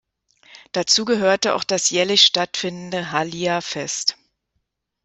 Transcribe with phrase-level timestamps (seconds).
[0.71, 4.17] Dazu gehörte auch das jährlich stattfindende Halia-Fest.